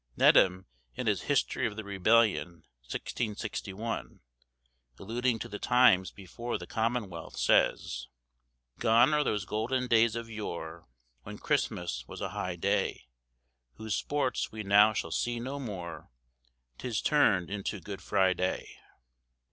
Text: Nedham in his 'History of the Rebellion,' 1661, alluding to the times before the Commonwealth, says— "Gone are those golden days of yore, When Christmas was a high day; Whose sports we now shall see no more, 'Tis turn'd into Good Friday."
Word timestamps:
Nedham 0.17 0.65
in 0.95 1.05
his 1.05 1.21
'History 1.25 1.67
of 1.67 1.75
the 1.75 1.83
Rebellion,' 1.83 2.63
1661, 2.89 4.21
alluding 4.97 5.37
to 5.37 5.47
the 5.47 5.59
times 5.59 6.09
before 6.09 6.57
the 6.57 6.65
Commonwealth, 6.65 7.37
says— 7.37 8.07
"Gone 8.79 9.13
are 9.13 9.23
those 9.23 9.45
golden 9.45 9.85
days 9.85 10.15
of 10.15 10.27
yore, 10.27 10.87
When 11.21 11.37
Christmas 11.37 12.03
was 12.07 12.19
a 12.19 12.29
high 12.29 12.55
day; 12.55 13.09
Whose 13.75 13.93
sports 13.93 14.51
we 14.51 14.63
now 14.63 14.93
shall 14.93 15.11
see 15.11 15.39
no 15.39 15.59
more, 15.59 16.09
'Tis 16.79 16.99
turn'd 17.03 17.51
into 17.51 17.79
Good 17.79 18.01
Friday." 18.01 18.79